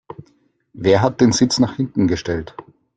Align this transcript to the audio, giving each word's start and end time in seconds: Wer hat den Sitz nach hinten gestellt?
Wer 0.73 1.03
hat 1.03 1.21
den 1.21 1.31
Sitz 1.31 1.59
nach 1.59 1.75
hinten 1.75 2.07
gestellt? 2.07 2.55